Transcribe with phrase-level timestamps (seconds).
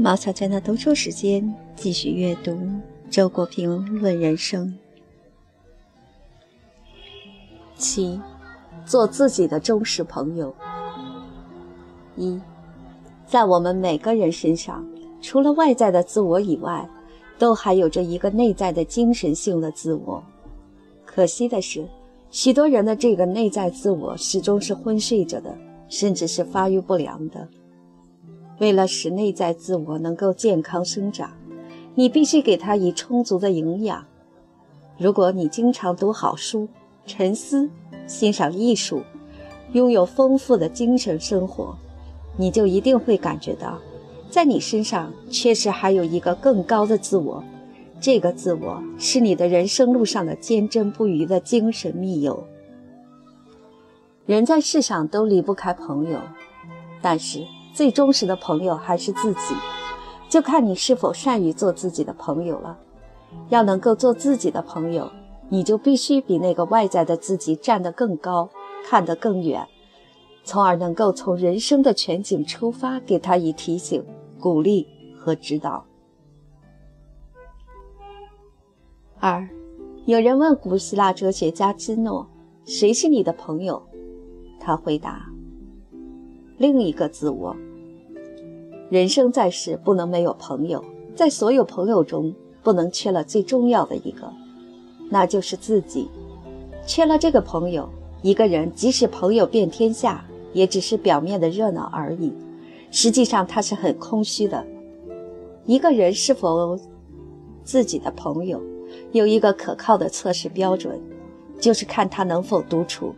[0.00, 2.52] 茅草在那读书时间，继续阅读
[3.10, 4.68] 《周国平论人生》。
[7.76, 8.20] 七，
[8.86, 10.54] 做自己的忠实朋友。
[12.14, 12.40] 一，
[13.26, 14.88] 在我们每个人身上，
[15.20, 16.88] 除了外在的自我以外，
[17.36, 20.22] 都还有着一个内在的精神性的自我。
[21.04, 21.84] 可惜的是，
[22.30, 25.52] 许多人的这个内在自我始终是昏睡着的，
[25.88, 27.48] 甚至是发育不良的。
[28.58, 31.30] 为了使内在自我能够健康生长，
[31.94, 34.04] 你必须给它以充足的营养。
[34.98, 36.68] 如果你经常读好书、
[37.06, 37.70] 沉思、
[38.06, 39.02] 欣赏艺术，
[39.72, 41.76] 拥有丰富的精神生活，
[42.36, 43.78] 你就一定会感觉到，
[44.28, 47.44] 在你身上确实还有一个更高的自我。
[48.00, 52.44] 这个自我是你的人生路上的坚贞不渝的精神密友。
[54.26, 56.18] 人在世上都离不开朋友，
[57.00, 57.44] 但是。
[57.78, 59.54] 最忠实的朋友还是自己，
[60.28, 62.76] 就看你是否善于做自己的朋友了。
[63.50, 65.08] 要能够做自己的朋友，
[65.48, 68.50] 你就必须比那个外在的自己站得更高，
[68.84, 69.64] 看得更远，
[70.42, 74.04] 从而能够从人生的全景出发，给他以提醒、
[74.40, 74.84] 鼓励
[75.16, 75.84] 和指导。
[79.20, 79.48] 二，
[80.04, 82.28] 有人问古希腊哲学家芝诺
[82.66, 83.80] ：“谁是你的朋友？”
[84.58, 85.30] 他回答
[86.58, 87.54] ：“另一个自我。”
[88.90, 90.82] 人生在世，不能没有朋友。
[91.14, 94.32] 在所有朋友中，不能缺了最重要的一个，
[95.10, 96.08] 那就是自己。
[96.86, 97.88] 缺了这个朋友，
[98.22, 102.32] 一个人即使朋友遍天下，也只是表面的热闹而已。
[102.90, 104.64] 实际上，他是很空虚的。
[105.66, 106.78] 一个人是否
[107.62, 108.58] 自己的朋友，
[109.12, 110.98] 有一个可靠的测试标准，
[111.60, 113.14] 就是看他能否独处，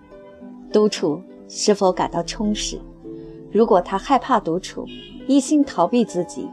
[0.73, 2.77] 独处是否感到充实。
[3.53, 4.85] 如果他害怕独处，
[5.31, 6.49] 一心逃避自己，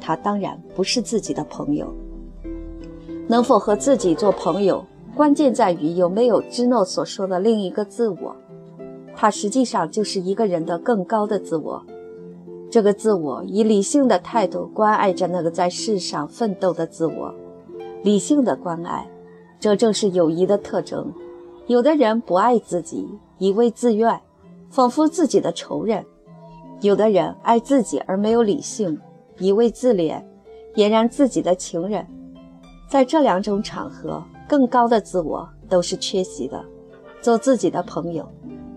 [0.00, 1.92] 他当然不是自己的朋友。
[3.26, 4.84] 能否和自己做朋友，
[5.16, 8.36] 关键在于有没有芝诺所说的另一个自我。
[9.16, 11.84] 它实际上就是一个人的更高的自我。
[12.70, 17.34] 这个自我以理性的态度关爱着那个在世上奋斗的自我。
[18.04, 19.10] 理性的关爱，
[19.58, 21.12] 这正是友谊的特征。
[21.66, 23.08] 有的人不爱自己，
[23.38, 24.20] 一味自怨，
[24.70, 26.06] 仿佛自己的仇人。
[26.80, 28.98] 有的人爱自己而没有理性，
[29.38, 30.22] 一味自怜，
[30.74, 32.06] 俨然自己的情人。
[32.88, 36.62] 在这两种场合，更高的自我都是缺席的。
[37.22, 38.28] 做自己的朋友，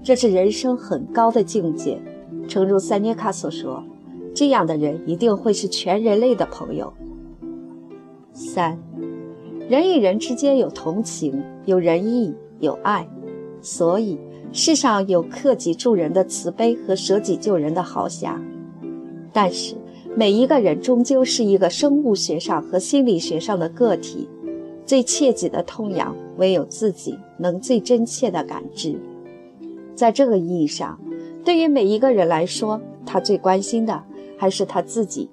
[0.02, 2.00] 这是人生很高的境界。
[2.48, 3.84] 诚如塞涅卡所说，
[4.34, 6.94] 这样的人一定会是全人类的朋友。
[8.32, 8.80] 三，
[9.68, 13.06] 人与人之间有同情，有仁义，有爱，
[13.62, 14.18] 所以。
[14.52, 18.42] 世上有克己助人的慈悲和舍己救人的豪侠，
[19.32, 19.76] 但是
[20.16, 24.28] 每一个人终究是一个生物学上和心理学上的个体，
[24.86, 28.96] 最切己的痛痒唯有自己能最真切的感知。
[29.94, 31.00] 在这个意义上，
[31.44, 34.04] 对于每一个人来说，他最关心的
[34.38, 35.30] 还是他自己。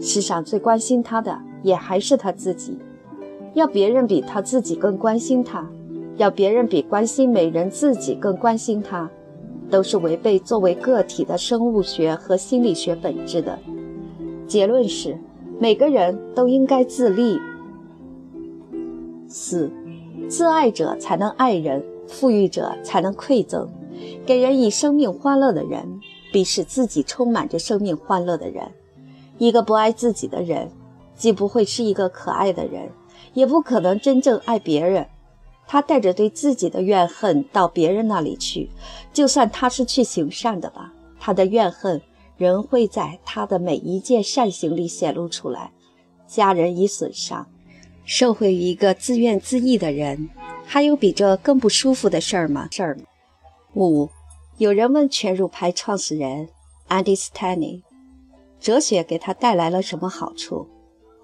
[0.00, 2.78] 世上最关心他的也还是他自己。
[3.54, 5.68] 要别人比他自己更关心他。
[6.18, 9.08] 要别人比关心美人自己更关心他，
[9.70, 13.56] 都是违背作为个体的生物学和心理学本质的。
[14.46, 15.16] 结论是，
[15.60, 17.38] 每个人都应该自立。
[19.28, 19.70] 四，
[20.28, 23.68] 自爱者才能爱人，富裕者才能馈赠。
[24.26, 26.00] 给人以生命欢乐的人，
[26.32, 28.64] 必使自己充满着生命欢乐的人。
[29.38, 30.68] 一个不爱自己的人，
[31.14, 32.88] 既不会是一个可爱的人，
[33.34, 35.06] 也不可能真正爱别人。
[35.70, 38.70] 他带着对自己的怨恨到别人那里去，
[39.12, 42.00] 就算他是去行善的吧，他的怨恨
[42.38, 45.70] 仍会在他的每一件善行里显露出来。
[46.26, 47.46] 家人已损伤，
[48.06, 50.30] 受惠于一个自怨自艾的人，
[50.64, 52.66] 还有比这更不舒服的事儿吗？
[52.70, 53.02] 事儿吗？
[53.74, 54.08] 五，
[54.56, 56.48] 有人问全儒派创始人
[56.86, 57.82] 安迪斯坦尼，
[58.58, 60.66] 哲学给他带来了什么好处？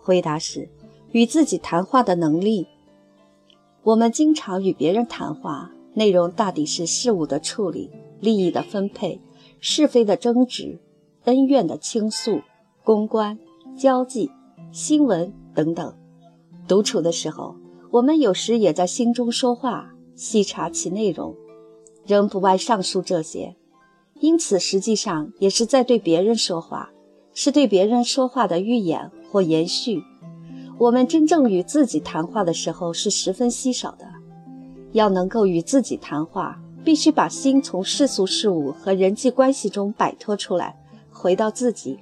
[0.03, 0.69] 回答是，
[1.13, 2.67] 与自己谈话的能力。
[3.85, 9.21] 我们经常与别人谈话，内容大抵是事物的处理、利益的分配、
[9.61, 10.81] 是非的争执、
[11.25, 12.41] 恩怨的倾诉、
[12.83, 13.39] 公关、
[13.77, 14.31] 交际、
[14.73, 15.95] 新闻等等。
[16.67, 17.57] 独处的时候，
[17.91, 21.35] 我们有时也在心中说话，细查其内容，
[22.07, 23.55] 仍不外上述这些。
[24.19, 26.91] 因此，实际上也是在对别人说话，
[27.35, 30.03] 是对别人说话的预演或延续。
[30.79, 34.07] 我们真正与自己谈话的时候是十分稀少的。
[34.93, 40.77] 要能够与自己谈话，必须把心从世俗事物和人际关系中摆脱出来，
[41.11, 41.99] 回到自己。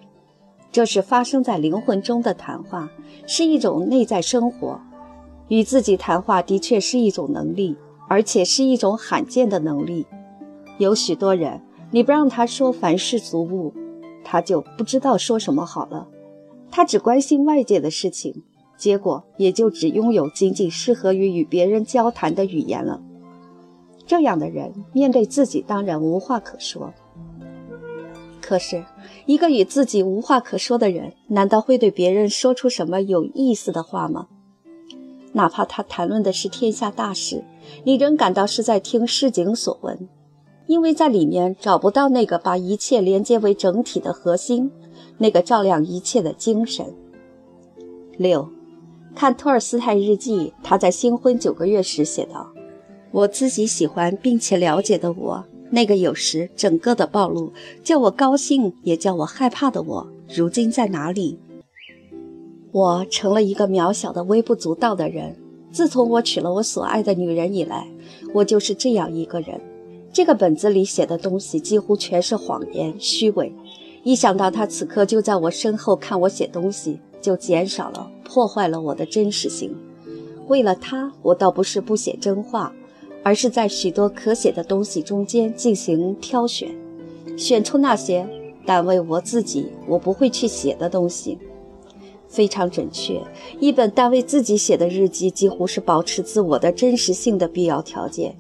[0.71, 2.91] 这是发生在灵魂中的谈话，
[3.27, 4.81] 是一种内在生活。
[5.49, 7.77] 与自己谈话的确是一种能力，
[8.09, 10.07] 而且是一种罕见的能力。
[10.79, 11.61] 有许多人，
[11.91, 13.75] 你不让他说凡事俗物，
[14.25, 16.09] 他就不知道说什么好了。
[16.71, 18.43] 他只关心外界的事情，
[18.83, 23.01] 结果也就只拥有仅仅适合于与别人交谈的语言了。
[24.09, 26.93] 这样的人面对自己当然无话可说。
[28.41, 28.85] 可是，
[29.25, 34.27] 一个与自己无话可说的人，难道会对别人说出什么有意思的话吗？
[35.35, 37.45] 哪怕他谈论的是天下大事，
[37.85, 40.09] 你仍感到是在听市井所闻，
[40.67, 44.73] 因为在里面找不到那个把一切连接为整体的核心，
[45.19, 46.93] 那个照亮一切的精神。
[48.19, 48.52] 六，
[49.15, 52.53] 看托尔斯泰日记，他在新婚九个月时写道
[53.13, 57.51] ：“我自己喜欢并且了解的我。”那个有时整个的暴露，
[57.83, 61.39] 叫我高兴也叫我害怕的我，如今在哪里？
[62.73, 65.37] 我成了一个渺小的、微不足道的人。
[65.71, 67.87] 自从我娶了我所爱的女人以来，
[68.35, 69.59] 我就是这样一个人。
[70.13, 73.51] 这个本子里写的东西几乎全是谎言、虚伪。
[74.03, 79.75] 一想到他此刻就在我身后看我写东西，就减少了、破坏了我的真实性。
[80.49, 82.75] 为了他，我倒不是不写真话。
[83.25, 86.69] 而是在许多可写的东西中间进行挑选，
[87.37, 88.27] 选出那些
[88.67, 91.39] 但为我自己我不会去写的东西。
[92.27, 93.23] 非常准确，
[93.61, 98.35] 一本单为自己写的日记几乎是保持自我的真实性的必要条件，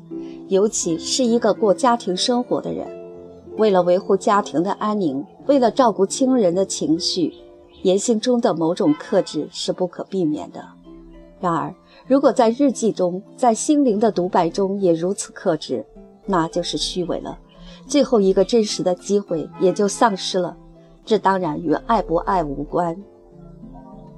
[0.48, 2.84] 尤其是一个过家庭生活的人，
[3.58, 7.32] 为了维护家庭的安宁，为了照顾亲人的情绪，
[7.82, 10.64] 言行中的某种克制是不可避免的。
[11.40, 11.74] 然而。
[12.04, 15.86] 如果在日记中，在心灵的独白中也如此克制，
[16.26, 17.38] 那就是虚伪了。
[17.86, 20.56] 最后一个真实的机会也就丧失了。
[21.04, 22.96] 这当然与爱不爱无关。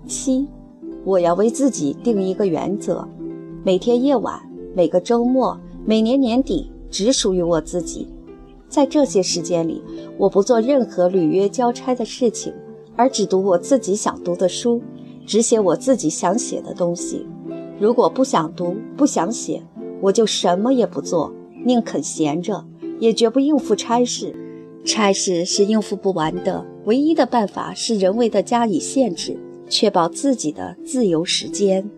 [0.06, 0.48] 七，
[1.04, 3.06] 我要为自己定一个原则：
[3.62, 4.40] 每天夜晚、
[4.74, 8.08] 每个周末、每年年底，只属于我自己。
[8.66, 9.82] 在这些时间里，
[10.16, 12.52] 我不做任何履约交差的事情，
[12.96, 14.80] 而只读我自己想读的书，
[15.26, 17.26] 只写我自己想写的东西。
[17.80, 19.62] 如果不想读、不想写，
[20.00, 21.32] 我就什么也不做，
[21.64, 22.64] 宁肯闲着，
[23.00, 24.34] 也绝不应付差事。
[24.84, 29.38] 差事是应付不完的，唯一的办法是人为的加以限制，
[29.68, 31.90] 确保自己的自由时间。